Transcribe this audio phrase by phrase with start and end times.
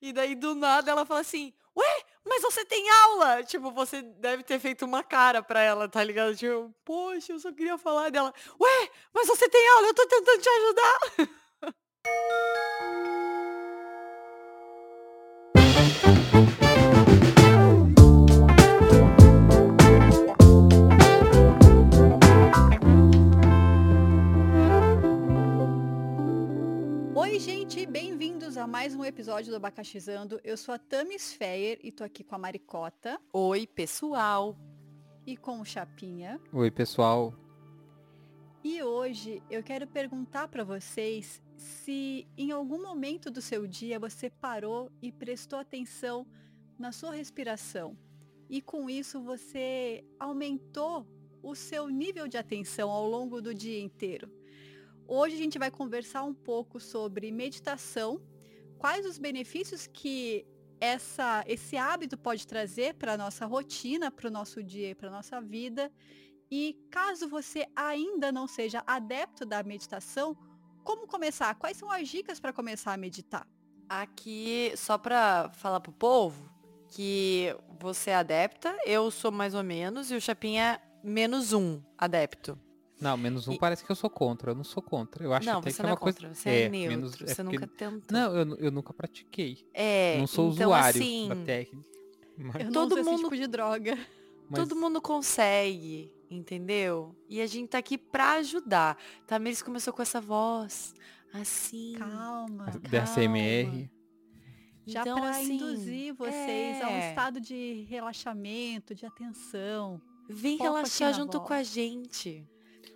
[0.00, 3.42] E daí do nada ela fala assim, ué, mas você tem aula?
[3.44, 6.36] Tipo, você deve ter feito uma cara pra ela, tá ligado?
[6.36, 8.32] Tipo, poxa, eu só queria falar dela.
[8.60, 11.00] Ué, mas você tem aula, eu tô tentando te ajudar.
[28.66, 30.40] a mais um episódio do Abacaxizando.
[30.42, 34.58] Eu sou a Tamis Feyer e tô aqui com a Maricota Oi, pessoal.
[35.24, 36.40] e com o Chapinha.
[36.52, 37.32] Oi, pessoal.
[38.64, 44.28] E hoje eu quero perguntar para vocês se em algum momento do seu dia você
[44.28, 46.26] parou e prestou atenção
[46.76, 47.96] na sua respiração.
[48.50, 51.06] E com isso você aumentou
[51.40, 54.28] o seu nível de atenção ao longo do dia inteiro.
[55.06, 58.20] Hoje a gente vai conversar um pouco sobre meditação,
[58.78, 60.46] quais os benefícios que
[60.80, 65.08] essa, esse hábito pode trazer para a nossa rotina, para o nosso dia e para
[65.08, 65.90] a nossa vida.
[66.50, 70.36] E caso você ainda não seja adepto da meditação,
[70.84, 71.54] como começar?
[71.56, 73.46] Quais são as dicas para começar a meditar?
[73.88, 76.48] Aqui, só pra falar pro povo,
[76.88, 81.82] que você é adepta, eu sou mais ou menos, e o Chapinha é menos um
[81.98, 82.58] adepto.
[83.00, 84.50] Não, menos um E- parece que eu sou contra.
[84.52, 85.22] Eu não sou contra.
[85.22, 86.18] Eu acho não, até você que não é é uma coisa.
[86.18, 88.18] contra, você é, neutro, menos- é você porque- nunca tentou.
[88.18, 89.66] Não, eu, eu nunca pratiquei.
[89.74, 91.88] é, não sou então, usuário assim, da técnica.
[92.38, 93.98] Mas, Eu Todo mundo- esse tipo de droga.
[94.48, 97.14] mas- Todo mundo consegue, entendeu?
[97.28, 98.96] E a gente tá aqui pra ajudar.
[99.26, 100.94] Tamiris começou com essa voz,
[101.34, 101.94] assim.
[101.98, 102.66] Calma.
[102.90, 103.90] da ACMR.
[104.88, 107.08] Já Então, para assim, induzir vocês a um é.
[107.08, 110.00] estado de relaxamento, de atenção.
[110.28, 111.68] Vem foco relaxar junto com a voz.
[111.68, 112.46] gente.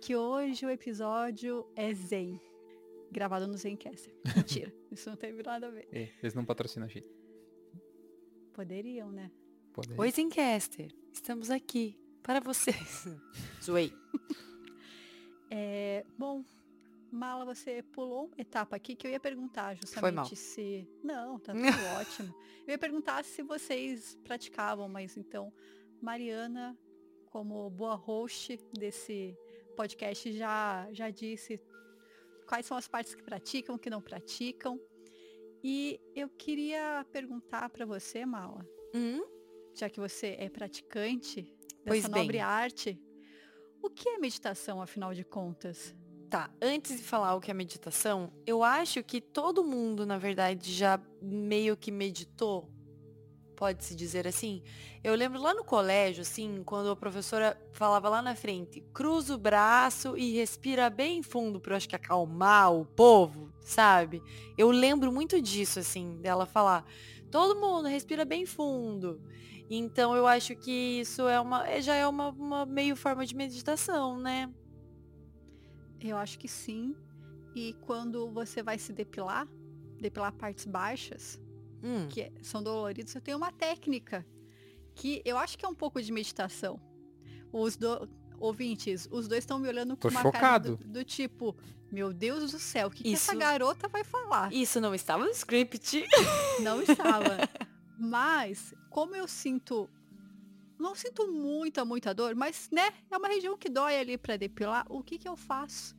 [0.01, 2.39] Que hoje o episódio é Zen.
[3.11, 4.13] Gravado no Zencaster.
[4.35, 5.87] Mentira, isso não teve nada a ver.
[5.91, 7.07] É, eles não patrocinam a gente.
[8.53, 9.31] Poderiam, né?
[9.73, 10.91] Pode- Oi, Zencaster.
[11.13, 13.05] Estamos aqui para vocês.
[13.63, 13.93] Zoei.
[15.53, 16.45] É, bom,
[17.11, 20.23] Mala, você pulou uma etapa aqui que eu ia perguntar Foi mal.
[20.23, 20.87] justamente se.
[21.03, 21.65] Não, tá tudo
[21.99, 22.33] ótimo.
[22.65, 25.51] Eu ia perguntar se vocês praticavam, mas então,
[26.01, 26.79] Mariana,
[27.25, 29.35] como boa host desse
[29.71, 31.59] podcast, já, já disse
[32.47, 34.79] quais são as partes que praticam, que não praticam.
[35.63, 39.21] E eu queria perguntar para você, Mala, Hum?
[39.73, 41.55] já que você é praticante
[41.85, 42.21] Pois dessa bem.
[42.23, 42.99] nobre arte,
[43.81, 45.95] o que é meditação, afinal de contas?
[46.29, 50.71] Tá, antes de falar o que é meditação, eu acho que todo mundo, na verdade,
[50.73, 52.69] já meio que meditou.
[53.61, 54.63] Pode-se dizer assim?
[55.03, 59.37] Eu lembro lá no colégio, assim, quando a professora falava lá na frente, cruza o
[59.37, 64.19] braço e respira bem fundo eu acho que acalmar o povo, sabe?
[64.57, 66.83] Eu lembro muito disso, assim, dela falar,
[67.29, 69.21] todo mundo respira bem fundo.
[69.69, 73.35] Então eu acho que isso é uma, é- já é uma, uma meio forma de
[73.35, 74.51] meditação, né?
[75.99, 76.95] Eu acho que sim.
[77.53, 79.47] E quando você vai se depilar,
[79.99, 81.39] depilar partes baixas,
[81.83, 82.07] Hum.
[82.09, 84.25] que é- são doloridos, eu tenho uma técnica
[84.95, 86.79] que eu acho que é um pouco de meditação.
[87.51, 88.07] Os do...
[88.39, 90.89] ouvintes, os dois estão me olhando com Tô uma cara do, chocado.
[90.89, 91.55] do tipo,
[91.91, 94.51] meu Deus do céu, o que, que Isso- essa garota vai falar?
[94.53, 96.03] Isso não estava no script.
[96.61, 97.37] Não estava.
[97.99, 99.89] Mas, como eu sinto.
[100.79, 104.83] Não sinto muita, muita dor, mas, né, é uma região que dói ali para depilar.
[104.89, 105.95] O que que eu faço?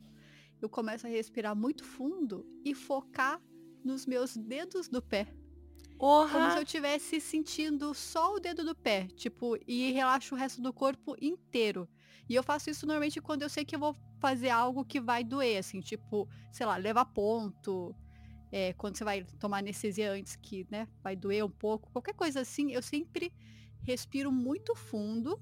[0.61, 3.41] Eu começo a respirar muito fundo e focar
[3.81, 5.33] nos meus dedos do pé.
[6.29, 10.61] Como se eu estivesse sentindo só o dedo do pé, tipo, e relaxo o resto
[10.61, 11.87] do corpo inteiro.
[12.27, 15.23] E eu faço isso normalmente quando eu sei que eu vou fazer algo que vai
[15.23, 17.95] doer, assim, tipo, sei lá, levar ponto,
[18.51, 22.41] é, quando você vai tomar anestesia antes que, né, vai doer um pouco, qualquer coisa
[22.41, 23.33] assim, eu sempre
[23.81, 25.41] respiro muito fundo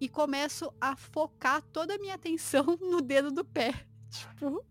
[0.00, 3.72] e começo a focar toda a minha atenção no dedo do pé.
[4.10, 4.64] Tipo,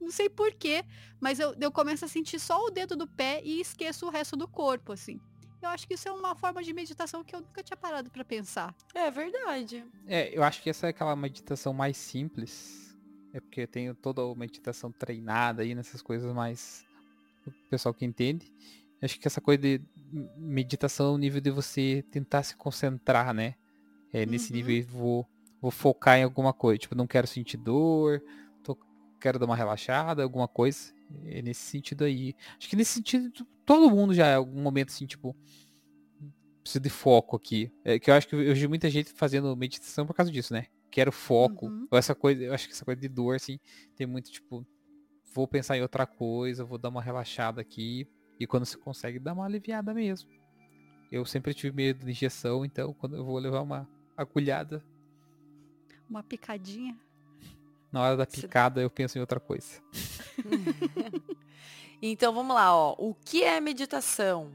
[0.00, 0.84] não sei porquê,
[1.20, 4.36] mas eu, eu começo a sentir só o dedo do pé e esqueço o resto
[4.36, 5.20] do corpo, assim.
[5.62, 8.24] Eu acho que isso é uma forma de meditação que eu nunca tinha parado pra
[8.24, 8.74] pensar.
[8.94, 9.84] É verdade.
[10.06, 12.94] É, eu acho que essa é aquela meditação mais simples.
[13.32, 16.84] É porque eu tenho toda a meditação treinada aí nessas coisas mais.
[17.46, 18.52] O pessoal que entende.
[19.02, 19.80] Acho que essa coisa de
[20.36, 23.54] meditação é o nível de você tentar se concentrar, né?
[24.12, 24.56] É, nesse Uhum.
[24.56, 25.26] nível vou,
[25.60, 26.78] vou focar em alguma coisa.
[26.78, 28.22] Tipo, não quero sentir dor,
[29.20, 30.94] quero dar uma relaxada, alguma coisa.
[31.24, 32.34] É nesse sentido aí.
[32.58, 33.30] Acho que nesse sentido,
[33.64, 35.36] todo mundo já em algum momento assim, tipo,
[36.62, 37.72] preciso de foco aqui.
[37.84, 40.66] É que eu acho que eu vejo muita gente fazendo meditação por causa disso, né?
[40.90, 41.66] Quero foco.
[41.66, 41.86] Uhum.
[41.92, 43.58] Essa coisa, eu acho que essa coisa de dor, assim,
[43.94, 44.66] tem muito, tipo,
[45.32, 48.08] vou pensar em outra coisa, vou dar uma relaxada aqui.
[48.38, 50.28] E quando você consegue, dá uma aliviada mesmo.
[51.10, 54.84] Eu sempre tive medo de injeção, então quando eu vou levar uma agulhada.
[56.08, 56.98] Uma picadinha.
[57.96, 59.80] Na hora da picada eu penso em outra coisa.
[62.02, 62.94] então vamos lá, ó.
[62.98, 64.52] O que é meditação?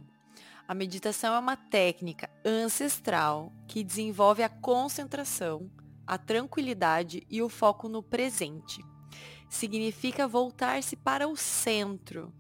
[0.67, 5.71] A meditação é uma técnica ancestral que desenvolve a concentração,
[6.05, 8.85] a tranquilidade e o foco no presente.
[9.49, 12.31] Significa voltar-se para o centro.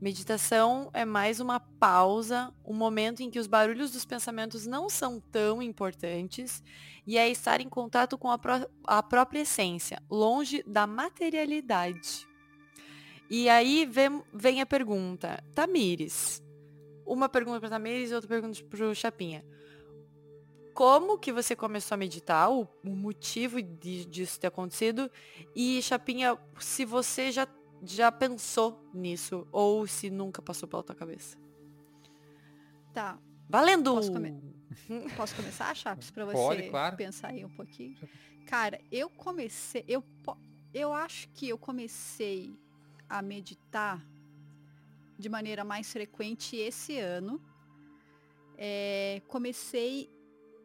[0.00, 5.18] Meditação é mais uma pausa, um momento em que os barulhos dos pensamentos não são
[5.18, 6.62] tão importantes
[7.04, 12.28] e é estar em contato com a, pró a própria essência, longe da materialidade.
[13.28, 16.40] E aí vem, vem a pergunta, Tamires,
[17.04, 19.44] uma pergunta para Tamires e outra pergunta para o Chapinha.
[20.74, 25.10] Como que você começou a meditar, o, o motivo de, disso ter acontecido?
[25.56, 27.48] E Chapinha, se você já,
[27.82, 31.36] já pensou nisso ou se nunca passou pela tua cabeça?
[32.92, 33.18] Tá.
[33.48, 33.94] Valendo!
[33.94, 34.42] Posso, come...
[35.16, 36.96] Posso começar, Chaps, para você Pode, claro.
[36.96, 37.96] pensar aí um pouquinho?
[38.46, 40.02] Cara, eu comecei, eu,
[40.72, 42.58] eu acho que eu comecei
[43.08, 44.04] a meditar
[45.18, 47.40] de maneira mais frequente esse ano.
[48.56, 50.10] É, comecei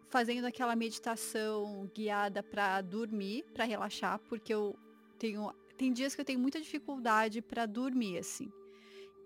[0.10, 4.78] fazendo aquela meditação guiada para dormir, para relaxar, porque eu
[5.18, 5.52] tenho
[5.84, 8.50] tem dias que eu tenho muita dificuldade para dormir assim.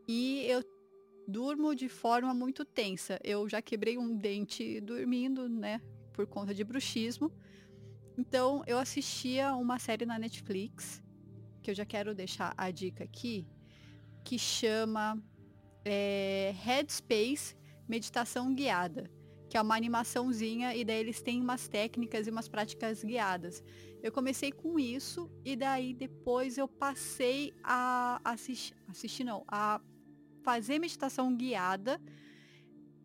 [0.07, 0.63] E eu
[1.27, 3.19] durmo de forma muito tensa.
[3.23, 5.79] Eu já quebrei um dente dormindo, né,
[6.11, 7.31] por conta de bruxismo.
[8.17, 11.03] Então, eu assistia uma série na Netflix,
[11.61, 13.45] que eu já quero deixar a dica aqui,
[14.23, 15.21] que chama
[15.85, 17.55] é, Headspace
[17.87, 19.11] Meditação Guiada,
[19.49, 23.63] que é uma animaçãozinha e daí eles têm umas técnicas e umas práticas guiadas.
[24.01, 29.81] Eu comecei com isso e daí depois eu passei a assistir, assistir não, a
[30.43, 32.01] fazer meditação guiada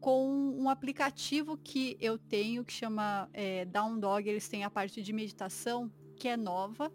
[0.00, 0.28] com
[0.58, 4.28] um aplicativo que eu tenho que chama é, Down Dog.
[4.28, 6.92] Eles têm a parte de meditação que é nova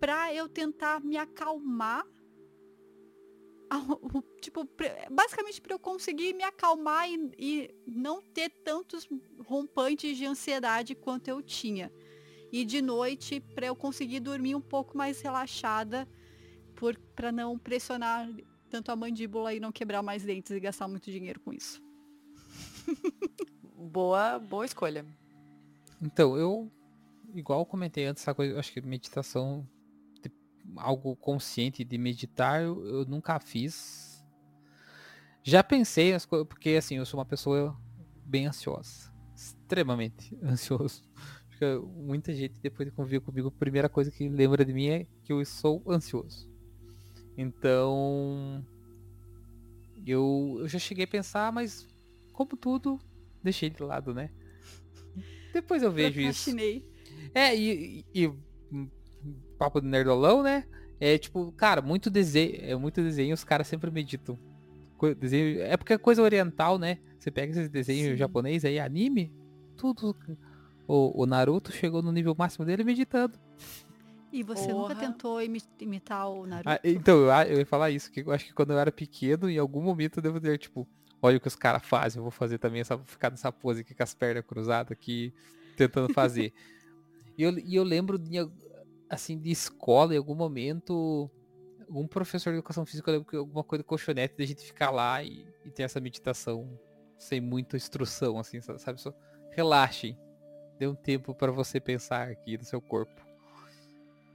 [0.00, 2.04] para eu tentar me acalmar
[4.40, 4.68] tipo,
[5.10, 9.08] basicamente para eu conseguir me acalmar e, e, não ter tantos
[9.40, 11.92] rompantes de ansiedade quanto eu tinha.
[12.50, 16.08] E de noite para eu conseguir dormir um pouco mais relaxada
[17.14, 18.28] para não pressionar
[18.70, 21.82] tanto a mandíbula e não quebrar mais dentes e gastar muito dinheiro com isso.
[23.76, 25.04] boa, boa escolha.
[26.00, 26.70] Então, eu
[27.34, 29.68] igual comentei antes, essa coisa, acho que meditação
[30.76, 34.24] algo consciente de meditar, eu, eu nunca fiz.
[35.42, 37.76] Já pensei as coisas, porque assim, eu sou uma pessoa
[38.24, 39.12] bem ansiosa.
[39.34, 41.02] Extremamente ansioso.
[41.96, 45.32] muita gente, depois de conviver comigo, a primeira coisa que lembra de mim é que
[45.32, 46.50] eu sou ansioso.
[47.36, 48.64] Então.
[50.06, 51.86] Eu, eu já cheguei a pensar, mas
[52.32, 52.98] como tudo,
[53.42, 54.30] deixei de lado, né?
[55.52, 56.50] Depois eu vejo isso.
[57.34, 58.32] É, e, e,
[59.58, 60.64] papo do nerdolão, né?
[61.00, 64.38] É tipo, cara, muito desenho, é muito desenho, os caras sempre meditam.
[65.18, 66.98] Desenho, é porque é coisa oriental, né?
[67.18, 68.16] Você pega esses desenhos Sim.
[68.16, 69.32] japonês aí, anime,
[69.76, 70.16] tudo.
[70.86, 73.38] O, o, Naruto chegou no nível máximo dele meditando.
[74.32, 74.94] E você Porra.
[74.94, 76.68] nunca tentou imitar o Naruto?
[76.68, 79.48] Ah, então, eu, eu ia falar isso, que eu acho que quando eu era pequeno,
[79.48, 80.88] em algum momento eu devo ter, tipo,
[81.22, 83.94] olha o que os caras fazem, eu vou fazer também, essa, ficar nessa pose aqui
[83.94, 85.32] com as pernas cruzadas aqui,
[85.76, 86.52] tentando fazer.
[87.38, 88.38] e, eu, e eu lembro de
[89.08, 91.30] assim, de escola, em algum momento,
[91.88, 95.84] algum professor de educação física, alguma coisa colchonete, da gente ficar lá e, e ter
[95.84, 96.78] essa meditação
[97.16, 99.00] sem muita instrução, assim, sabe?
[99.00, 99.12] Só
[99.50, 100.16] relaxem.
[100.78, 103.20] Dê um tempo para você pensar aqui no seu corpo.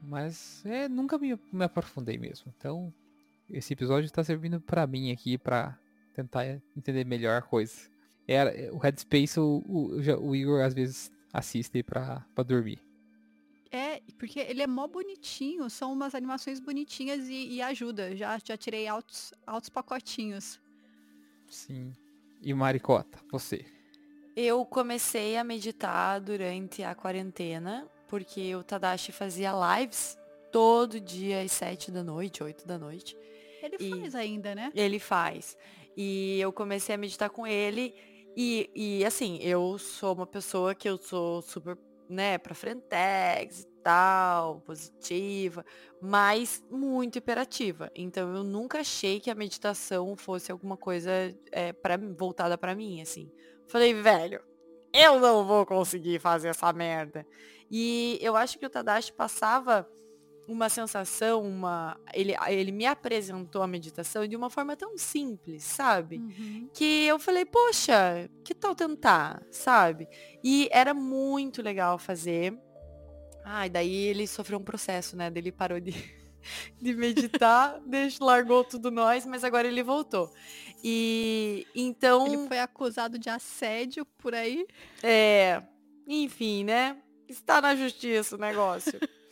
[0.01, 2.53] Mas é, nunca me, me aprofundei mesmo.
[2.57, 2.93] Então,
[3.49, 5.79] esse episódio está servindo para mim aqui para
[6.13, 7.73] tentar entender melhor a coisa.
[8.27, 12.79] É, o Headspace o, o, o Igor às vezes assiste para dormir.
[14.17, 18.15] Porque ele é mó bonitinho, são umas animações bonitinhas e, e ajuda.
[18.15, 20.60] Já, já tirei altos, altos pacotinhos.
[21.50, 21.93] Sim.
[22.41, 23.65] E Maricota, você?
[24.36, 30.17] Eu comecei a meditar durante a quarentena, porque o Tadashi fazia lives
[30.51, 33.15] todo dia às sete da noite, oito da noite.
[33.62, 34.72] Ele e faz ainda, né?
[34.75, 35.57] Ele faz.
[35.95, 37.93] E eu comecei a meditar com ele.
[38.36, 41.77] E, e assim, eu sou uma pessoa que eu sou super
[42.10, 45.65] né, pra frentex e tal, positiva,
[46.01, 47.91] mas muito hiperativa.
[47.93, 51.11] Então eu nunca achei que a meditação fosse alguma coisa
[51.51, 53.29] é, pra, voltada para mim, assim.
[53.67, 54.41] Falei, velho,
[54.93, 57.25] eu não vou conseguir fazer essa merda.
[57.69, 59.89] E eu acho que o Tadashi passava
[60.47, 61.97] uma sensação, uma.
[62.13, 66.17] Ele, ele me apresentou a meditação de uma forma tão simples, sabe?
[66.17, 66.69] Uhum.
[66.73, 70.07] Que eu falei, poxa, que tal tentar, sabe?
[70.43, 72.57] E era muito legal fazer.
[73.45, 75.31] Ah, e daí ele sofreu um processo, né?
[75.33, 75.91] Ele parou de,
[76.81, 80.31] de meditar, deixa, largou tudo nós, mas agora ele voltou.
[80.83, 82.27] E então.
[82.27, 84.65] Ele foi acusado de assédio por aí.
[85.01, 85.62] É.
[86.07, 86.97] Enfim, né?
[87.27, 89.00] Está na justiça o negócio.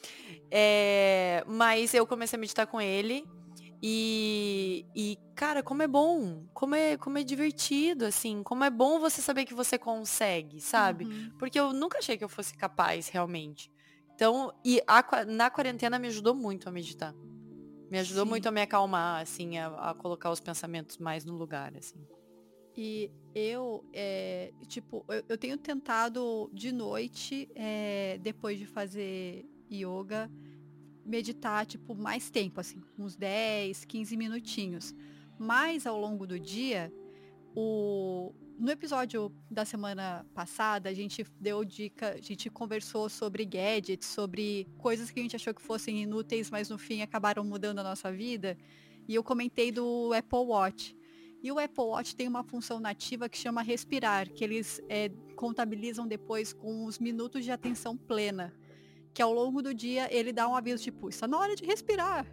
[0.54, 3.26] É, mas eu comecei a meditar com ele.
[3.82, 9.00] E, e, cara, como é bom, como é, como é divertido, assim, como é bom
[9.00, 11.06] você saber que você consegue, sabe?
[11.06, 11.32] Uhum.
[11.40, 13.72] Porque eu nunca achei que eu fosse capaz, realmente.
[14.22, 17.12] Então, e a, na quarentena me ajudou muito a meditar.
[17.90, 18.30] Me ajudou Sim.
[18.30, 22.06] muito a me acalmar, assim, a, a colocar os pensamentos mais no lugar, assim.
[22.78, 30.30] E eu, é, tipo, eu, eu tenho tentado de noite, é, depois de fazer yoga,
[31.04, 34.94] meditar, tipo, mais tempo, assim, uns 10, 15 minutinhos.
[35.40, 36.94] Mas ao longo do dia,
[37.56, 38.36] o...
[38.58, 44.68] no episódio da semana passada, a gente deu dica, a gente conversou sobre gadgets, sobre
[44.78, 48.12] coisas que a gente achou que fossem inúteis, mas no fim acabaram mudando a nossa
[48.12, 48.58] vida.
[49.08, 50.96] E eu comentei do Apple Watch.
[51.44, 56.08] E o Apple Watch tem uma função nativa que chama respirar, que eles é, contabilizam
[56.08, 58.54] depois com os minutos de atenção plena.
[59.14, 62.28] Que ao longo do dia ele dá um aviso tipo, está na hora de respirar.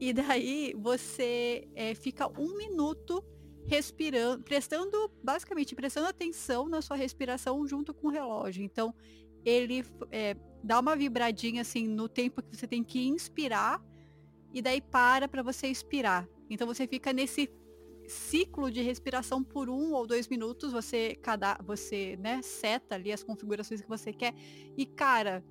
[0.00, 3.24] E daí você é, fica um minuto
[3.66, 8.62] respirando, prestando, basicamente, prestando atenção na sua respiração junto com o relógio.
[8.62, 8.94] Então,
[9.44, 13.82] ele é, dá uma vibradinha assim no tempo que você tem que inspirar
[14.52, 16.28] e daí para para você expirar.
[16.48, 17.50] Então você fica nesse
[18.06, 23.22] ciclo de respiração por um ou dois minutos, você cada você né seta ali as
[23.22, 24.34] configurações que você quer
[24.76, 25.44] e cara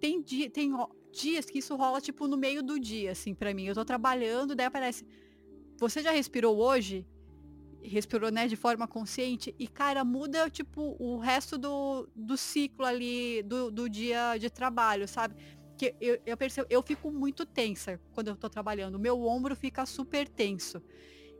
[0.00, 0.70] tem tem
[1.10, 4.54] dias que isso rola tipo no meio do dia assim para mim eu tô trabalhando
[4.54, 5.06] daí aparece
[5.78, 7.06] você já respirou hoje
[7.84, 13.42] respirou né de forma consciente e cara muda tipo o resto do, do ciclo ali
[13.42, 15.34] do, do dia de trabalho sabe
[15.76, 19.54] que eu, eu percebo eu fico muito tensa quando eu tô trabalhando o meu ombro
[19.54, 20.82] fica super tenso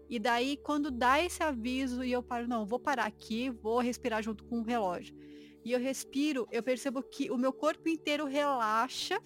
[0.09, 4.23] e daí, quando dá esse aviso e eu paro, não, vou parar aqui, vou respirar
[4.23, 5.17] junto com o relógio.
[5.65, 9.21] E eu respiro, eu percebo que o meu corpo inteiro relaxa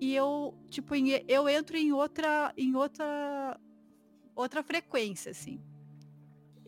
[0.00, 0.94] e eu, tipo,
[1.28, 3.58] eu entro em outra, em outra,
[4.34, 5.60] outra frequência, assim.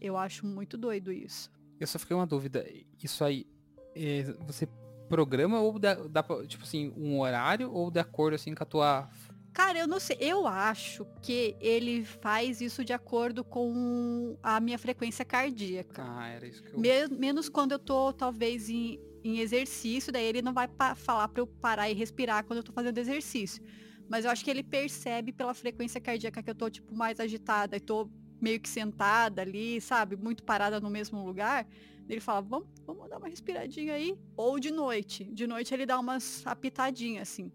[0.01, 1.51] Eu acho muito doido isso.
[1.79, 2.67] Eu só fiquei uma dúvida.
[3.03, 3.47] Isso aí,
[3.95, 4.69] é, você
[5.09, 9.09] programa ou dá, dá, tipo assim, um horário ou de acordo assim com a tua
[9.57, 10.19] Cara, eu não sei.
[10.21, 16.05] Eu acho que ele faz isso de acordo com a minha frequência cardíaca.
[16.07, 16.79] Ah, era isso que eu...
[16.79, 21.41] Men menos quando eu tô, talvez, em, em exercício, daí ele não vai falar para
[21.41, 23.65] eu parar e respirar quando eu tô fazendo exercício.
[24.07, 27.79] Mas eu acho que ele percebe pela frequência cardíaca que eu tô, tipo, mais agitada
[27.79, 30.17] e tô meio que sentada ali, sabe?
[30.17, 31.67] Muito parada no mesmo lugar.
[32.09, 34.17] Ele fala, vamos, vamos dar uma respiradinha aí.
[34.37, 35.25] Ou de noite.
[35.25, 37.53] De noite ele dá umas apitadinhas, assim.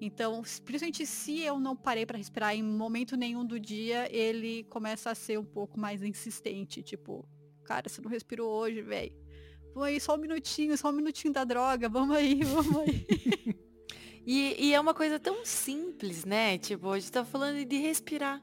[0.00, 5.10] Então, principalmente se eu não parei para respirar em momento nenhum do dia, ele começa
[5.10, 6.82] a ser um pouco mais insistente.
[6.82, 7.26] Tipo,
[7.64, 9.12] cara, você não respirou hoje, velho.
[9.72, 13.06] Vamos aí, só um minutinho, só um minutinho da droga, vamos aí, vamos aí.
[14.26, 16.58] e, e, é uma coisa tão simples, né?
[16.58, 18.42] Tipo, a gente tá falando de respirar.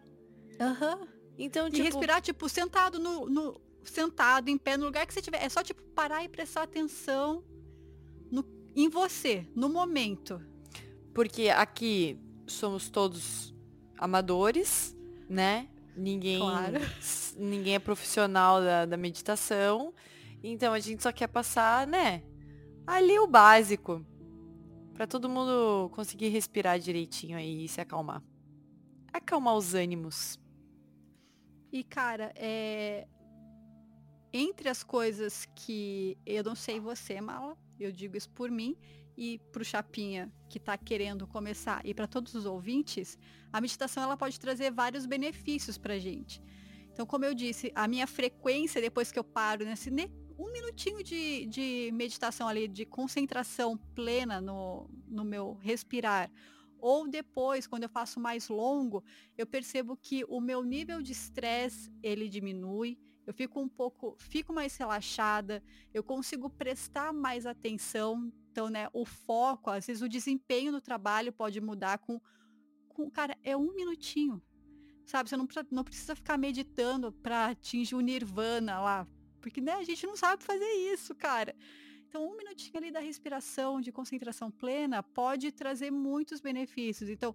[0.59, 0.95] Aham.
[0.95, 1.10] Uhum.
[1.43, 1.83] Então, e tipo...
[1.83, 5.43] respirar, tipo, sentado no, no, Sentado, em pé, no lugar que você tiver.
[5.43, 7.43] É só, tipo, parar e prestar atenção
[8.29, 8.45] no,
[8.75, 10.39] em você, no momento.
[11.15, 13.55] Porque aqui somos todos
[13.97, 14.95] amadores,
[15.27, 15.67] né?
[15.97, 16.77] Ninguém, claro.
[17.35, 19.93] ninguém é profissional da, da meditação.
[20.43, 22.21] Então a gente só quer passar, né?
[22.85, 24.05] Ali o básico.
[24.93, 28.21] para todo mundo conseguir respirar direitinho aí e se acalmar.
[29.11, 30.39] Acalmar os ânimos.
[31.71, 33.07] E cara, é...
[34.33, 38.77] entre as coisas que eu não sei você, Mala, eu digo isso por mim,
[39.17, 43.17] e para o Chapinha que está querendo começar e para todos os ouvintes,
[43.51, 46.41] a meditação ela pode trazer vários benefícios para gente.
[46.91, 49.89] Então, como eu disse, a minha frequência depois que eu paro nesse
[50.37, 56.31] um minutinho de, de meditação ali, de concentração plena no, no meu respirar,
[56.81, 59.03] ou depois, quando eu faço mais longo,
[59.37, 64.51] eu percebo que o meu nível de estresse ele diminui, eu fico um pouco, fico
[64.51, 70.71] mais relaxada, eu consigo prestar mais atenção, então, né, o foco, às vezes o desempenho
[70.71, 72.19] no trabalho pode mudar com,
[72.89, 74.41] com cara, é um minutinho,
[75.05, 75.29] sabe?
[75.29, 79.07] Você não, não precisa ficar meditando para atingir o nirvana lá,
[79.39, 81.55] porque, né, a gente não sabe fazer isso, cara.
[82.11, 87.09] Então, um minutinho ali da respiração, de concentração plena, pode trazer muitos benefícios.
[87.09, 87.33] Então,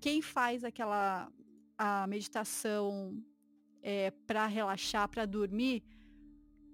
[0.00, 1.28] quem faz aquela
[1.76, 3.20] a meditação
[3.82, 5.82] é, para relaxar, para dormir,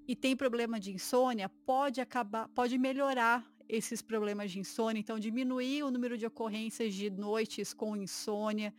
[0.06, 5.82] e tem problema de insônia, pode acabar, pode melhorar esses problemas de insônia, então diminuir
[5.82, 8.74] o número de ocorrências de noites com insônia.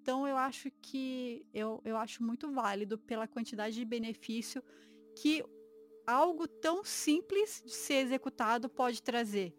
[0.00, 4.62] Então eu acho que eu, eu acho muito válido pela quantidade de benefício
[5.20, 5.42] que
[6.06, 9.54] algo tão simples de ser executado pode trazer.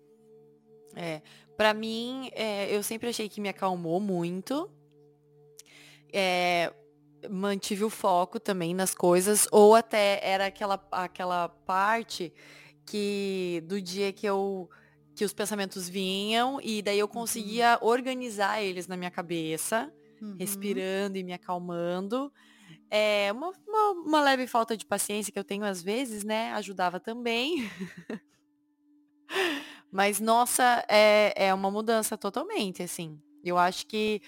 [0.96, 1.22] É,
[1.56, 4.72] para mim, é, eu sempre achei que me acalmou muito.
[6.12, 6.74] É,
[7.30, 12.34] mantive o foco também nas coisas, ou até era aquela, aquela parte
[12.86, 14.70] que do dia que eu
[15.14, 17.88] que os pensamentos vinham e daí eu conseguia uhum.
[17.88, 20.36] organizar eles na minha cabeça, uhum.
[20.38, 22.32] respirando e me acalmando.
[22.90, 26.54] É uma, uma, uma, leve falta de paciência que eu tenho às vezes, né?
[26.54, 27.70] Ajudava também.
[29.92, 33.20] Mas, nossa, é, é uma mudança totalmente, assim.
[33.44, 34.22] Eu acho que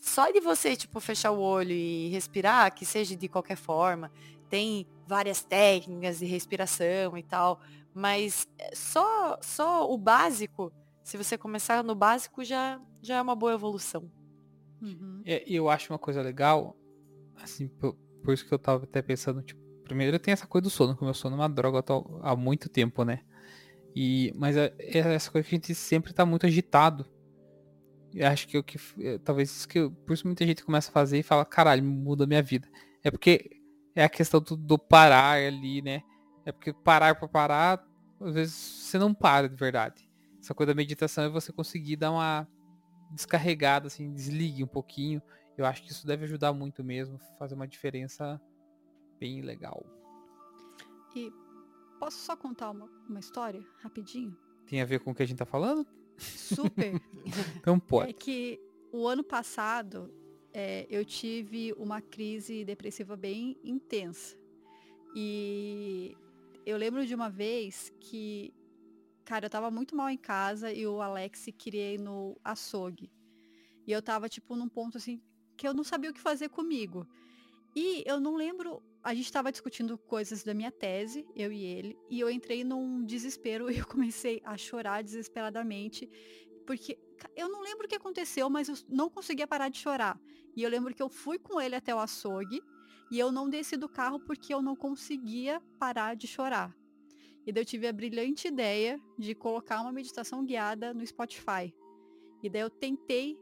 [0.00, 4.10] só de você, tipo, fechar o olho e respirar, que seja de qualquer forma,
[4.48, 7.60] tem várias técnicas de respiração e tal,
[7.94, 13.34] mas é, só, só o básico, se você começar no básico, já, já é uma
[13.34, 14.10] boa evolução.
[14.82, 15.22] Uhum.
[15.24, 16.76] É, eu acho uma coisa legal,
[17.42, 20.70] assim, por, por, isso que eu tava até pensando, tipo, primeiro tem essa coisa do
[20.70, 21.82] sono, que o meu sono é uma droga
[22.22, 23.20] há muito tempo, né?
[23.94, 27.06] E, mas é, é essa coisa que a gente sempre tá muito agitado.
[28.14, 30.90] Eu acho que o que é, talvez isso que eu, por isso muita gente começa
[30.90, 32.68] a fazer e fala, caralho, muda a minha vida.
[33.02, 33.50] É porque
[33.94, 36.02] é a questão do, do parar ali, né?
[36.44, 37.84] É porque parar para parar,
[38.20, 40.08] às vezes você não para de verdade.
[40.40, 42.48] Essa coisa da meditação é você conseguir dar uma
[43.10, 45.20] descarregada, assim, desligue um pouquinho.
[45.58, 48.40] Eu acho que isso deve ajudar muito mesmo, fazer uma diferença
[49.18, 49.84] bem legal.
[51.16, 51.32] E
[51.98, 54.38] posso só contar uma, uma história rapidinho?
[54.66, 55.84] Tem a ver com o que a gente tá falando?
[56.16, 56.94] Super.
[57.56, 58.10] então pode.
[58.10, 58.60] É que
[58.92, 60.14] o ano passado
[60.52, 64.38] é, eu tive uma crise depressiva bem intensa.
[65.12, 66.16] E
[66.64, 68.54] eu lembro de uma vez que,
[69.24, 73.10] cara, eu tava muito mal em casa e o Alex queria ir no açougue.
[73.84, 75.20] E eu tava, tipo, num ponto assim
[75.58, 77.06] que eu não sabia o que fazer comigo.
[77.74, 81.98] E eu não lembro, a gente estava discutindo coisas da minha tese, eu e ele,
[82.08, 86.08] e eu entrei num desespero e eu comecei a chorar desesperadamente,
[86.64, 86.96] porque
[87.36, 90.18] eu não lembro o que aconteceu, mas eu não conseguia parar de chorar.
[90.54, 92.62] E eu lembro que eu fui com ele até o açougue
[93.10, 96.76] e eu não desci do carro porque eu não conseguia parar de chorar.
[97.46, 101.74] E daí eu tive a brilhante ideia de colocar uma meditação guiada no Spotify.
[102.42, 103.38] E daí eu tentei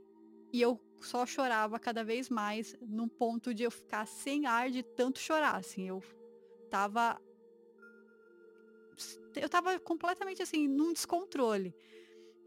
[0.53, 4.83] e eu só chorava cada vez mais, num ponto de eu ficar sem ar de
[4.83, 6.03] tanto chorar, assim, eu
[6.71, 7.21] tava
[9.35, 11.75] eu tava completamente assim, num descontrole.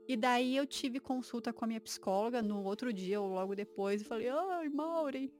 [0.07, 4.01] E daí eu tive consulta com a minha psicóloga no outro dia ou logo depois
[4.01, 5.31] e falei: "Ai, Maureen,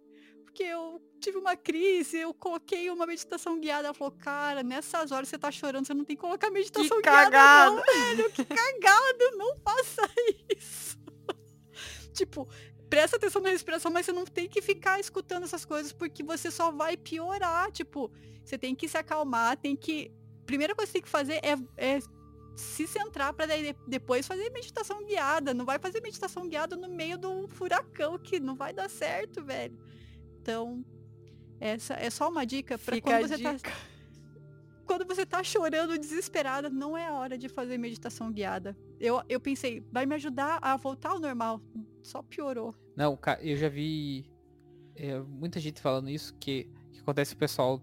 [0.50, 3.88] porque eu tive uma crise, eu coloquei uma meditação guiada.
[3.88, 7.04] Ela falou, cara, nessas horas você tá chorando, você não tem que colocar meditação que
[7.04, 7.76] guiada, cagada.
[7.76, 8.32] não, velho.
[8.32, 10.02] Que cagada, não faça
[10.58, 10.98] isso.
[12.13, 12.48] tipo,
[12.89, 16.49] presta atenção na respiração, mas você não tem que ficar escutando essas coisas porque você
[16.49, 17.71] só vai piorar.
[17.71, 18.12] Tipo,
[18.43, 20.12] você tem que se acalmar, tem que.
[20.45, 21.99] Primeira coisa que você tem que fazer é, é
[22.56, 23.45] se centrar para
[23.88, 25.54] depois fazer meditação guiada.
[25.54, 29.78] Não vai fazer meditação guiada no meio do furacão que não vai dar certo, velho.
[30.41, 30.84] Então,
[31.60, 33.69] essa é só uma dica para quando você tá dica.
[33.69, 33.78] tá
[34.89, 38.75] quando você tá chorando desesperada, não é a hora de fazer meditação guiada.
[38.99, 41.62] Eu, eu pensei, vai me ajudar a voltar ao normal.
[42.02, 42.73] Só piorou.
[42.95, 44.25] Não, eu já vi
[44.95, 47.80] é, muita gente falando isso, que, que acontece o pessoal.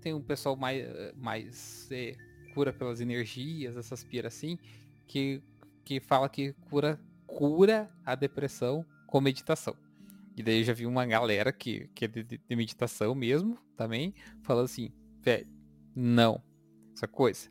[0.00, 0.82] Tem um pessoal mais,
[1.14, 2.16] mais é,
[2.54, 4.58] cura pelas energias, essas piras assim,
[5.06, 5.42] que,
[5.84, 9.76] que fala que cura, cura a depressão com meditação.
[10.34, 14.14] E daí eu já vi uma galera que, que é de, de meditação mesmo, também,
[14.42, 14.90] falando assim,
[15.20, 15.46] velho,
[15.94, 16.45] não.
[16.96, 17.50] Essa coisa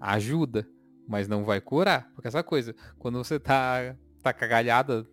[0.00, 0.68] ajuda,
[1.08, 2.10] mas não vai curar.
[2.14, 5.06] Porque essa coisa, quando você tá, tá cagalhada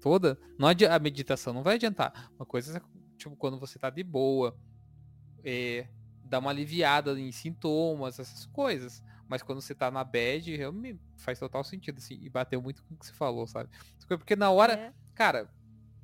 [0.00, 2.30] toda, não a meditação não vai adiantar.
[2.36, 2.82] Uma coisa é,
[3.16, 4.56] tipo, quando você tá de boa,
[5.44, 5.88] é,
[6.24, 9.02] dá uma aliviada em sintomas, essas coisas.
[9.28, 12.18] Mas quando você tá na bad, realmente faz total sentido, assim.
[12.20, 13.70] E bateu muito com o que você falou, sabe?
[14.06, 14.92] Porque na hora, é.
[15.14, 15.48] cara,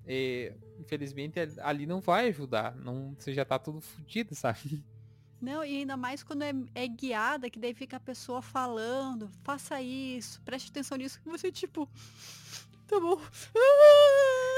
[0.07, 2.75] é, infelizmente ali não vai ajudar.
[2.77, 4.83] Não, você já tá tudo fodido, sabe?
[5.41, 9.81] Não, e ainda mais quando é, é, guiada, que daí fica a pessoa falando, faça
[9.81, 11.89] isso, preste atenção nisso, que você tipo.
[12.87, 13.21] Tá bom.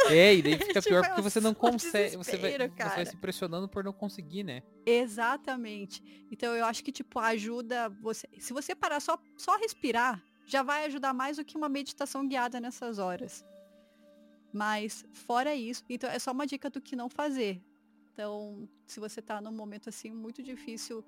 [0.08, 2.16] É, e daí fica Tipo, pior é porque você não consegue.
[2.16, 4.62] Você vai, você vai se pressionando por não conseguir, né?
[4.86, 6.02] Exatamente.
[6.30, 8.26] Então eu acho que, tipo, ajuda você.
[8.38, 12.58] Se você parar só, só respirar, já vai ajudar mais do que uma meditação guiada
[12.58, 13.44] nessas horas.
[14.52, 17.62] Mas, fora isso, então é só uma dica do que não fazer.
[18.20, 21.02] Então, se você tá num momento assim muito difícil,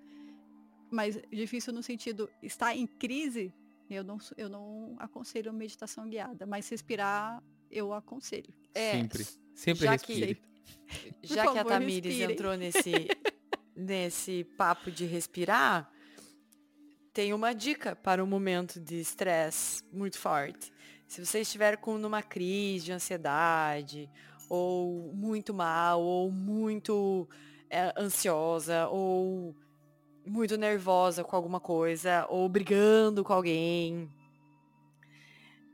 [0.90, 3.53] mas difícil no sentido, está em crise,
[3.90, 6.46] eu não, eu não aconselho meditação guiada.
[6.46, 8.48] Mas respirar, eu aconselho.
[8.75, 9.27] É, Sempre.
[9.55, 10.42] Sempre já que- respire.
[11.22, 12.33] Já Por que a favor, Tamires respirem.
[12.33, 12.92] entrou nesse,
[13.77, 15.90] nesse papo de respirar,
[17.12, 20.72] tem uma dica para um momento de estresse muito forte.
[21.07, 24.09] Se você estiver com numa crise de ansiedade,
[24.52, 27.26] ou muito mal, ou muito
[27.70, 29.56] é, ansiosa, ou
[30.26, 34.12] muito nervosa com alguma coisa, ou brigando com alguém.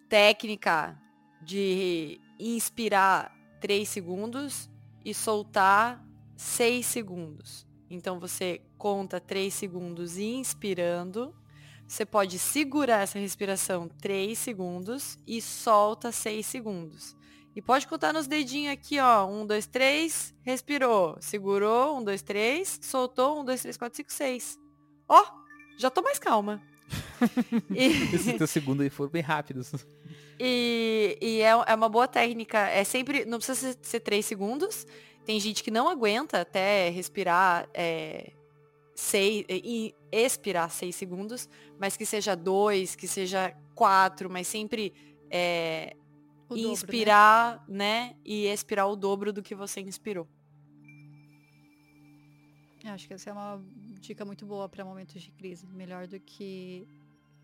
[0.08, 0.96] Técnica
[1.42, 4.70] de inspirar 3 segundos
[5.04, 6.00] e soltar
[6.36, 7.66] 6 segundos.
[7.90, 11.34] Então você conta 3 segundos inspirando.
[11.84, 17.18] Você pode segurar essa respiração 3 segundos e solta 6 segundos.
[17.56, 19.26] E pode contar nos dedinhos aqui, ó.
[19.26, 21.16] 1, 2, 3, respirou.
[21.20, 24.58] Segurou, 1, 2, 3, soltou, 1, 2, 3, 4, 5, 6.
[25.08, 25.24] Ó,
[25.76, 26.62] já tô mais calma.
[27.70, 29.72] E- Esse teu segundo aí foram bem rápidos.
[30.38, 32.58] e, e é, é uma boa técnica.
[32.68, 33.24] É sempre.
[33.24, 34.86] Não precisa ser, ser três segundos.
[35.24, 38.32] Tem gente que não aguenta até respirar é,
[38.94, 44.92] seis, e expirar seis segundos, mas que seja dois, que seja quatro, mas sempre
[45.30, 45.94] é,
[46.48, 46.72] O dobro, né?
[46.72, 48.16] inspirar, né?
[48.24, 50.26] E expirar o dobro do que você inspirou.
[52.84, 53.62] Eu Acho que essa é uma
[54.00, 55.66] dica muito boa para momentos de crise.
[55.66, 56.86] Melhor do que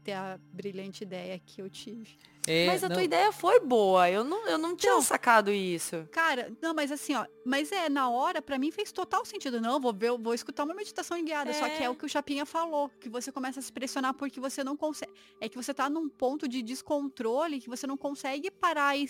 [0.04, 2.16] ter a brilhante ideia que eu tive.
[2.46, 4.10] É, mas a não, tua ideia foi boa.
[4.10, 5.00] Eu não, eu não tinha Não.
[5.00, 6.06] sacado isso.
[6.12, 9.60] Cara, não, mas assim, ó, mas é, na hora, pra mim fez total sentido.
[9.60, 11.54] Não, vou ver, vou escutar uma meditação guiada.
[11.54, 11.84] Só que É.
[11.84, 14.76] é o que o Chapinha falou, que você começa a se pressionar porque você não
[14.76, 15.12] consegue.
[15.40, 19.08] É que você tá num ponto de descontrole que você não consegue parar e,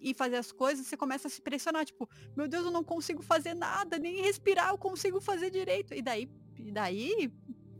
[0.00, 3.22] e fazer as coisas, você começa a se pressionar, tipo, meu Deus, eu não consigo
[3.22, 5.92] fazer nada, nem respirar eu consigo fazer direito.
[5.92, 6.26] E daí,
[6.58, 7.30] e daí,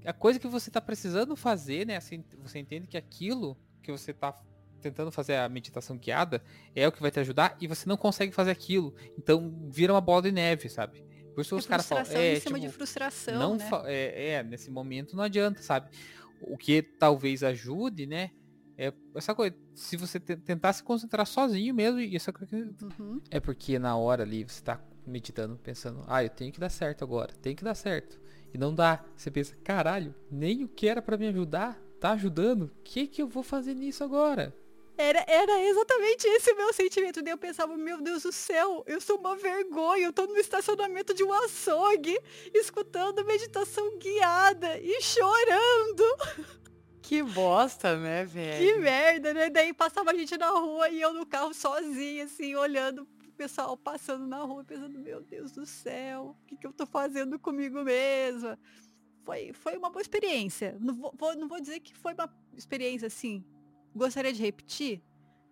[0.04, 1.96] a coisa que você tá precisando fazer, né?
[1.96, 4.34] Assim, você entende que aquilo que você tá
[4.80, 6.42] tentando fazer a meditação guiada
[6.74, 8.94] é o que vai te ajudar e você não consegue fazer aquilo.
[9.16, 11.04] Então vira uma bola de neve, sabe?
[11.34, 13.70] Por isso é os caras falam, é, em cima tipo, de frustração, não né?
[13.86, 15.88] é, é, nesse momento não adianta, sabe?
[16.40, 18.30] O que talvez ajude, né?
[18.76, 22.56] É essa coisa, se você te- tentar se concentrar sozinho mesmo, essa coisa
[22.98, 23.20] Uhum.
[23.30, 27.04] é porque na hora ali você tá meditando, pensando, ah, eu tenho que dar certo
[27.04, 28.20] agora, tem que dar certo.
[28.52, 29.04] E não dá.
[29.16, 32.62] Você pensa, caralho, nem o que era pra me ajudar tá ajudando.
[32.64, 34.54] O que que eu vou fazer nisso agora?
[34.98, 37.22] Era, era exatamente esse o meu sentimento.
[37.22, 40.04] Daí eu pensava, meu Deus do céu, eu sou uma vergonha.
[40.06, 42.18] Eu tô no estacionamento de um açougue,
[42.52, 46.04] escutando meditação guiada e chorando.
[47.04, 48.80] Que bosta, né, Que velho?
[48.80, 49.50] merda, né?
[49.50, 53.76] Daí passava a gente na rua e eu no carro sozinha, assim, olhando pro pessoal
[53.76, 57.82] passando na rua, pensando, meu Deus do céu, o que, que eu tô fazendo comigo
[57.82, 58.58] mesma?
[59.24, 60.76] Foi, foi uma boa experiência.
[60.80, 63.44] Não vou, vou- não vou dizer que foi uma experiência assim.
[63.94, 65.02] Gostaria de repetir?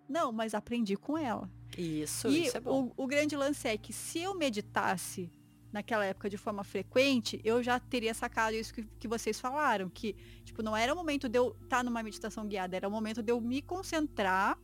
[0.09, 1.49] Não, mas aprendi com ela.
[1.79, 2.93] Isso, e isso é bom.
[2.97, 5.31] o, o grande lance é que se eu meditasse
[5.73, 10.15] naquela época de forma frequente, eu já teria sacado isso que, que vocês falaram, que
[10.43, 13.31] tipo, não era o momento de eu estar numa meditação guiada, era o momento de
[13.31, 14.59] eu me concentrar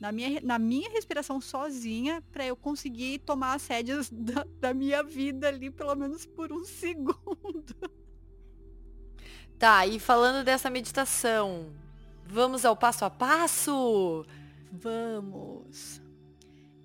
[0.00, 5.02] na minha, na minha respiração sozinha para eu conseguir tomar as rédeas da, da minha
[5.02, 7.76] vida ali, pelo menos por um segundo.
[9.58, 11.70] Tá, e falando dessa meditação,
[12.24, 14.24] vamos ao passo a passo?
[14.72, 16.00] Vamos.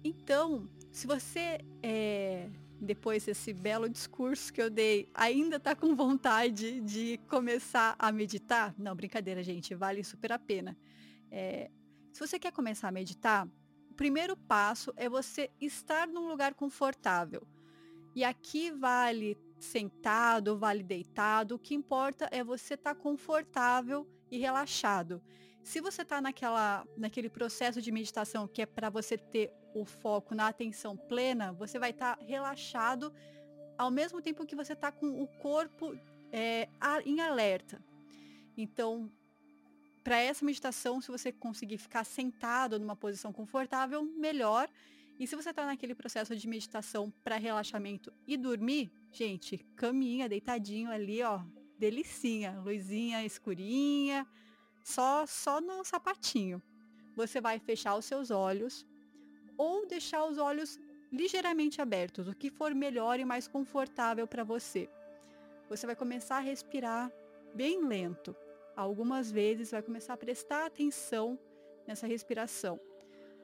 [0.04, 2.50] Então, se você, é,
[2.82, 8.76] depois desse belo discurso que eu dei, ainda tá com vontade de começar a meditar,
[8.78, 10.78] não, brincadeira, gente, vale super a pena.
[11.32, 11.72] É,
[12.16, 13.46] se você quer começar a meditar,
[13.92, 17.46] o primeiro passo é você estar num lugar confortável.
[18.16, 25.22] E aqui vale sentado, vale deitado, o que importa é você estar confortável e relaxado.
[25.62, 30.34] Se você está naquela, naquele processo de meditação que é para você ter o foco
[30.34, 33.12] na atenção plena, você vai estar relaxado
[33.78, 35.94] ao mesmo tempo que você está com o corpo
[36.32, 36.70] é,
[37.04, 37.84] em alerta.
[38.56, 39.12] Então,
[40.06, 44.70] para essa meditação, se você conseguir ficar sentado numa posição confortável, melhor.
[45.20, 50.92] E se você está naquele processo de meditação para relaxamento e dormir, gente, caminha deitadinho
[50.92, 51.42] ali, ó,
[51.80, 54.28] delicinha, luzinha escurinha,
[54.84, 56.62] só só no sapatinho.
[57.16, 58.86] Você vai fechar os seus olhos.
[59.58, 60.78] ou deixar os olhos
[61.12, 64.88] ligeiramente abertos, o que for melhor e mais confortável para você.
[65.70, 67.10] Você vai começar a respirar
[67.56, 68.36] bem lento.
[68.76, 71.40] Algumas vezes vai começar a prestar atenção
[71.88, 72.80] nessa respiração.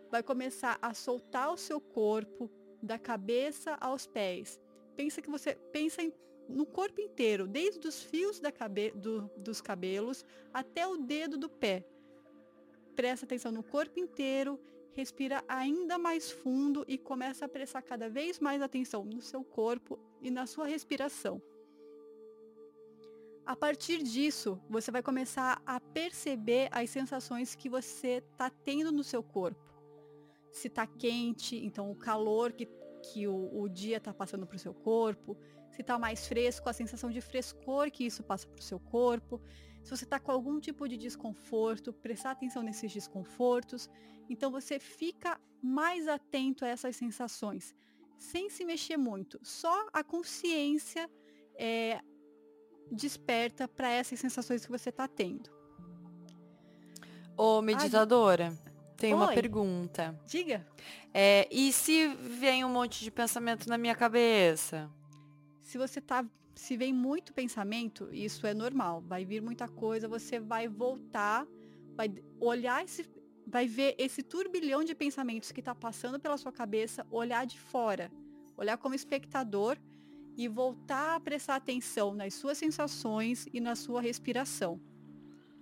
[0.10, 4.60] Vai começar a soltar o seu corpo da cabeça aos pés.
[4.96, 6.14] Pensa que você pensa em,
[6.50, 11.50] no corpo inteiro, desde os fios da cabe, do, dos cabelos até o dedo do
[11.50, 11.86] pé.
[12.94, 14.60] Presta atenção no corpo inteiro,
[14.92, 19.98] respira ainda mais fundo e começa a prestar cada vez mais atenção no seu corpo
[20.22, 21.42] e na sua respiração.
[23.52, 29.04] A partir disso, você vai começar a perceber as sensações que você está tendo no
[29.04, 29.60] seu corpo.
[30.54, 32.66] Se está quente, então o calor que,
[33.04, 35.38] que o, o dia está passando para o seu corpo.
[35.70, 39.42] Se está mais fresco, a sensação de frescor que isso passa para o seu corpo.
[39.84, 43.90] Se você está com algum tipo de desconforto, prestar atenção nesses desconfortos.
[44.30, 47.76] Então você fica mais atento a essas sensações,
[48.18, 49.38] sem se mexer muito.
[49.44, 51.12] Só a consciência
[51.56, 52.00] é,
[52.92, 55.50] desperta para essas sensações que você está tendo.
[57.38, 58.54] Ô, meditadora,
[58.98, 60.20] tem uma pergunta.
[60.28, 60.68] Diga.
[61.14, 64.90] É, e se vem um monte de pensamento na minha cabeça?
[65.62, 66.26] Se você tá
[66.62, 69.02] se vem muito pensamento, isso é normal.
[69.02, 71.48] Vai vir muita coisa, você vai voltar,
[71.96, 73.10] vai olhar esse,
[73.48, 78.12] vai ver esse turbilhão de pensamentos que está passando pela sua cabeça, olhar de fora,
[78.56, 79.78] olhar como espectador
[80.38, 84.80] e voltar a prestar atenção nas suas sensações e na sua respiração.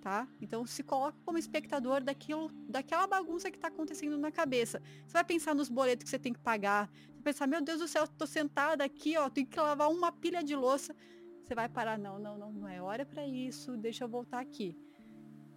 [0.01, 0.27] Tá?
[0.39, 4.81] Então se coloca como espectador daquilo, daquela bagunça que está acontecendo na cabeça.
[5.05, 6.89] Você vai pensar nos boletos que você tem que pagar.
[6.89, 10.11] Você vai pensar, meu Deus do céu, estou sentada aqui, ó, tenho que lavar uma
[10.11, 10.95] pilha de louça.
[11.43, 14.77] Você vai parar, não, não, não, não é hora para isso, deixa eu voltar aqui.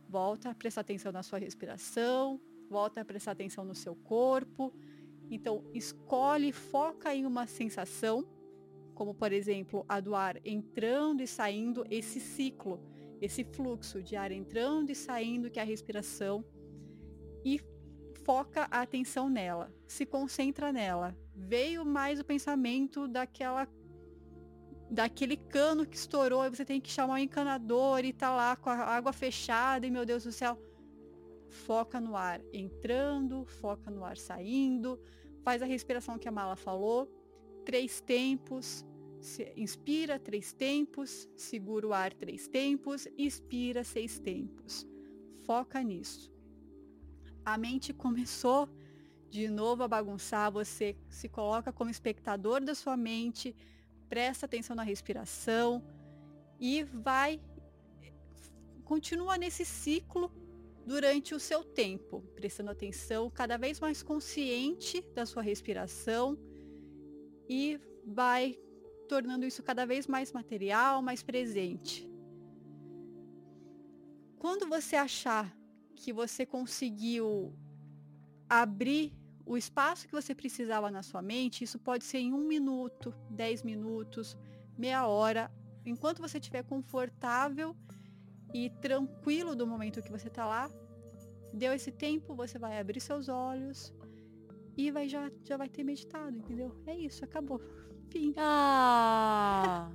[0.08, 4.74] Volta a prestar atenção na sua respiração, volta a prestar atenção no seu corpo.
[5.30, 8.26] Então, escolhe, foca em uma sensação
[8.94, 12.80] como por exemplo a do ar entrando e saindo, esse ciclo,
[13.20, 16.44] esse fluxo de ar entrando e saindo, que é a respiração,
[17.44, 17.60] e
[18.24, 21.16] foca a atenção nela, se concentra nela.
[21.34, 23.68] Veio mais o pensamento daquela
[24.90, 28.68] daquele cano que estourou, e você tem que chamar o encanador e tá lá com
[28.68, 30.58] a água fechada e meu Deus do céu.
[31.48, 35.00] Foca no ar entrando, foca no ar saindo,
[35.42, 37.21] faz a respiração que a Mala falou
[37.64, 38.84] três tempos,
[39.56, 44.86] inspira três tempos, segura o ar três tempos, expira seis tempos.
[45.44, 46.32] Foca nisso.
[47.44, 48.68] A mente começou
[49.30, 53.56] de novo a bagunçar, você se coloca como espectador da sua mente,
[54.08, 55.82] presta atenção na respiração
[56.60, 57.40] e vai
[58.84, 60.30] continua nesse ciclo
[60.84, 66.36] durante o seu tempo, prestando atenção cada vez mais consciente da sua respiração
[67.48, 68.58] e vai
[69.08, 72.08] tornando isso cada vez mais material, mais presente.
[74.38, 75.56] Quando você achar
[75.94, 77.54] que você conseguiu
[78.48, 79.12] abrir
[79.44, 83.62] o espaço que você precisava na sua mente, isso pode ser em um minuto, dez
[83.62, 84.36] minutos,
[84.76, 85.50] meia hora,
[85.84, 87.76] enquanto você estiver confortável
[88.52, 90.70] e tranquilo do momento que você está lá,
[91.52, 93.92] deu esse tempo, você vai abrir seus olhos
[94.76, 96.74] e vai já, já vai ter meditado, entendeu?
[96.86, 97.60] É isso, acabou.
[98.10, 98.34] Fim.
[98.36, 99.90] Ah!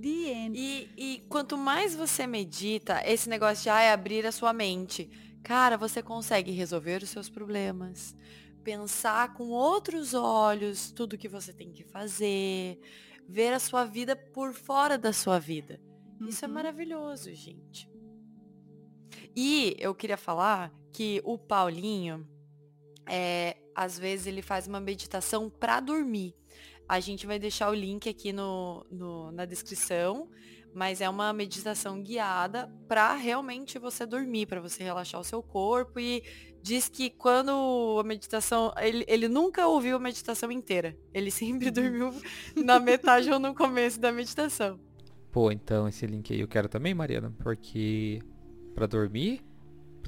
[0.00, 0.58] The end.
[0.58, 5.10] E, e quanto mais você medita, esse negócio de ah, é abrir a sua mente,
[5.42, 8.16] cara, você consegue resolver os seus problemas,
[8.64, 12.78] pensar com outros olhos tudo que você tem que fazer,
[13.28, 15.80] ver a sua vida por fora da sua vida.
[16.20, 16.28] Uhum.
[16.28, 16.54] Isso é uhum.
[16.54, 17.88] maravilhoso, gente.
[19.36, 22.26] E eu queria falar que o Paulinho,
[23.10, 26.32] é, às vezes ele faz uma meditação para dormir.
[26.88, 30.28] A gente vai deixar o link aqui no, no na descrição,
[30.72, 35.98] mas é uma meditação guiada para realmente você dormir, para você relaxar o seu corpo
[35.98, 36.22] e
[36.62, 40.96] diz que quando a meditação, ele, ele nunca ouviu a meditação inteira.
[41.12, 41.72] Ele sempre uhum.
[41.72, 42.14] dormiu
[42.54, 44.78] na metade ou no começo da meditação.
[45.32, 48.20] Pô, então esse link aí eu quero também, Mariana, porque
[48.74, 49.42] para dormir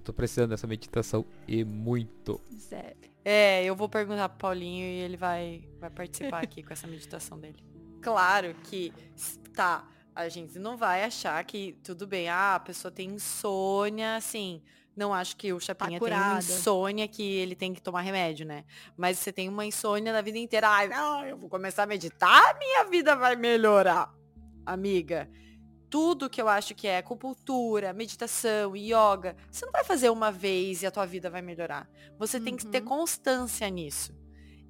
[0.03, 2.41] tô precisando dessa meditação e muito.
[2.59, 2.97] Sério.
[3.25, 7.39] É, eu vou perguntar pro Paulinho e ele vai, vai participar aqui com essa meditação
[7.39, 7.57] dele.
[8.03, 8.93] Claro que,
[9.55, 14.61] tá, a gente não vai achar que tudo bem, ah, a pessoa tem insônia, assim,
[14.97, 18.45] não acho que o Chapinha tá tem uma insônia que ele tem que tomar remédio,
[18.45, 18.65] né?
[18.97, 22.59] Mas você tem uma insônia na vida inteira, ai, não, eu vou começar a meditar,
[22.59, 24.13] minha vida vai melhorar.
[24.67, 25.31] Amiga,
[25.93, 30.83] tudo que eu acho que é acupuntura, meditação, yoga, você não vai fazer uma vez
[30.83, 31.87] e a tua vida vai melhorar.
[32.19, 32.45] Você uhum.
[32.45, 32.89] tem que ter uhum.
[32.89, 34.15] constância nisso.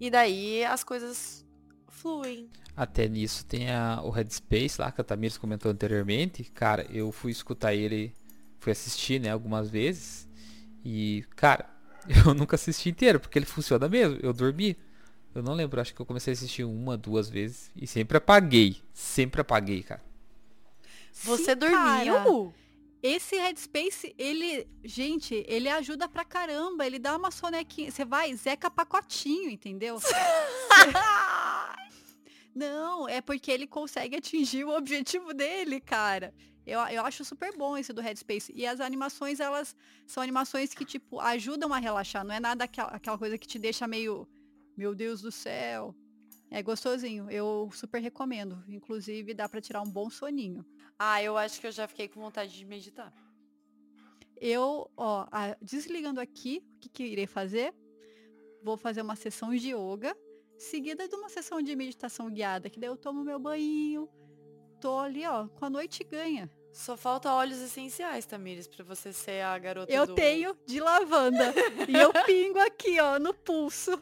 [0.00, 1.46] E daí as coisas
[1.86, 2.50] fluem.
[2.76, 6.42] Até nisso tem a, o Headspace lá, que a Tamires comentou anteriormente.
[6.42, 8.12] Cara, eu fui escutar ele,
[8.58, 10.28] fui assistir, né, algumas vezes.
[10.84, 11.70] E, cara,
[12.26, 14.18] eu nunca assisti inteiro, porque ele funciona mesmo.
[14.20, 14.76] Eu dormi.
[15.32, 17.70] Eu não lembro, acho que eu comecei a assistir uma, duas vezes.
[17.76, 18.82] E sempre apaguei.
[18.92, 20.11] Sempre apaguei, cara.
[21.24, 21.76] Você Sim, dormiu?
[21.76, 22.52] Cara,
[23.02, 26.86] esse Headspace, ele, gente, ele ajuda pra caramba.
[26.86, 27.90] Ele dá uma sonequinha.
[27.90, 29.98] Você vai, zeca pacotinho, entendeu?
[32.54, 36.32] Não, é porque ele consegue atingir o objetivo dele, cara.
[36.64, 38.52] Eu, eu acho super bom esse do Headspace.
[38.54, 39.74] E as animações, elas
[40.06, 42.24] são animações que, tipo, ajudam a relaxar.
[42.24, 44.28] Não é nada aquela, aquela coisa que te deixa meio,
[44.76, 45.92] meu Deus do céu.
[46.52, 47.30] É gostosinho.
[47.30, 48.62] Eu super recomendo.
[48.68, 50.64] Inclusive, dá para tirar um bom soninho.
[50.98, 53.10] Ah, eu acho que eu já fiquei com vontade de meditar.
[54.36, 55.26] Eu, ó,
[55.62, 57.72] desligando aqui, o que, que irei fazer?
[58.62, 60.14] Vou fazer uma sessão de yoga,
[60.58, 64.08] seguida de uma sessão de meditação guiada, que daí eu tomo meu banho,
[64.78, 66.50] tô ali, ó, com a noite ganha.
[66.72, 70.14] Só falta óleos essenciais, Tamires, para você ser a garota Eu do...
[70.14, 71.54] tenho de lavanda.
[71.88, 74.00] e eu pingo aqui, ó, no pulso.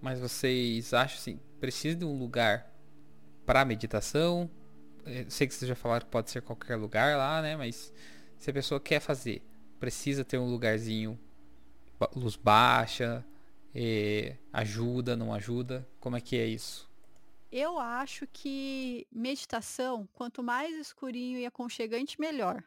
[0.00, 2.72] Mas vocês acham assim, precisa de um lugar
[3.44, 4.50] para meditação?
[5.04, 7.56] Eu sei que vocês já falaram que pode ser qualquer lugar lá, né?
[7.56, 7.92] Mas
[8.36, 9.42] se a pessoa quer fazer,
[9.78, 11.18] precisa ter um lugarzinho,
[12.14, 13.24] luz baixa,
[13.74, 15.88] eh, ajuda, não ajuda?
[16.00, 16.88] Como é que é isso?
[17.50, 22.62] Eu acho que meditação, quanto mais escurinho e aconchegante, melhor.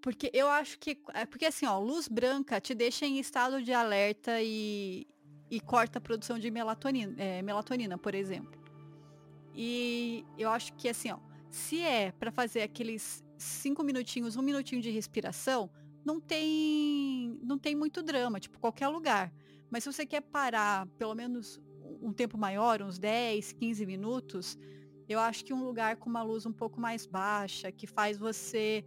[0.00, 0.98] Porque eu acho que.
[1.12, 5.06] É porque assim, ó, luz branca te deixa em estado de alerta e,
[5.50, 8.60] e corta a produção de melatonina, é, melatonina, por exemplo.
[9.54, 11.18] E eu acho que assim, ó,
[11.50, 15.70] se é para fazer aqueles cinco minutinhos, um minutinho de respiração,
[16.04, 19.32] não tem, não tem muito drama, tipo qualquer lugar.
[19.70, 21.60] Mas se você quer parar pelo menos
[22.00, 24.58] um tempo maior, uns 10, 15 minutos,
[25.08, 28.84] eu acho que um lugar com uma luz um pouco mais baixa, que faz você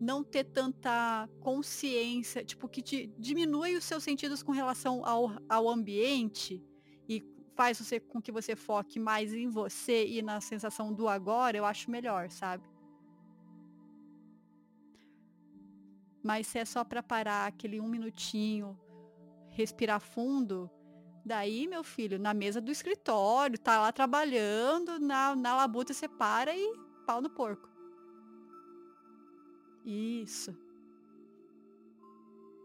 [0.00, 5.68] não ter tanta consciência, tipo, que te diminui os seus sentidos com relação ao, ao
[5.68, 6.64] ambiente
[7.06, 7.22] e
[7.54, 11.66] faz você com que você foque mais em você e na sensação do agora, eu
[11.66, 12.64] acho melhor, sabe?
[16.22, 18.78] Mas se é só para parar aquele um minutinho,
[19.50, 20.70] respirar fundo,
[21.24, 26.56] Daí, meu filho, na mesa do escritório, tá lá trabalhando, na, na labuta você para
[26.56, 26.72] e
[27.06, 27.69] pau no porco.
[29.84, 30.54] Isso.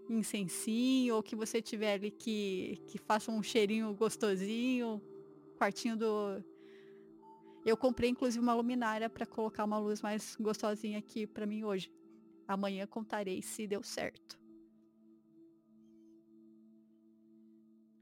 [0.09, 5.01] Incensinho, ou que você tiver ali que, que faça um cheirinho gostosinho.
[5.57, 6.43] Quartinho do.
[7.65, 11.91] Eu comprei inclusive uma luminária para colocar uma luz mais gostosinha aqui para mim hoje.
[12.47, 14.39] Amanhã contarei se deu certo.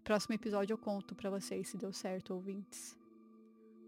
[0.03, 2.97] Próximo episódio eu conto para vocês se deu certo, ouvintes.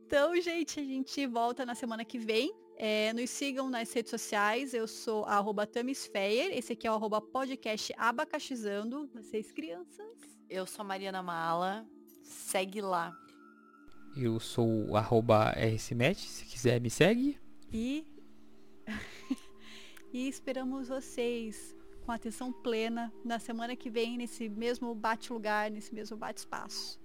[0.07, 2.55] Então, gente, a gente volta na semana que vem.
[2.77, 4.73] É, nos sigam nas redes sociais.
[4.73, 6.51] Eu sou a Tamisfeyer.
[6.51, 9.09] Esse aqui é o arroba podcast Abacaxizando.
[9.13, 10.05] Vocês, crianças.
[10.49, 11.85] Eu sou a Mariana Mala.
[12.21, 13.15] Segue lá.
[14.15, 16.19] Eu sou o arroba RCMet.
[16.19, 17.39] Se quiser, me segue.
[17.71, 18.05] E...
[20.11, 26.15] e esperamos vocês com atenção plena na semana que vem, nesse mesmo bate-lugar, nesse mesmo
[26.15, 26.99] bate-espaço.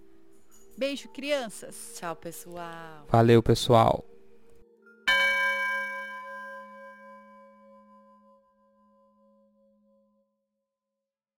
[0.76, 1.94] Beijo, crianças.
[1.96, 3.06] Tchau, pessoal.
[3.08, 4.09] Valeu, pessoal.